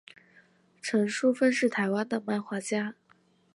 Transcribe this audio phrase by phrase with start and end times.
[0.81, 2.95] 陈淑芬是台湾的漫画家。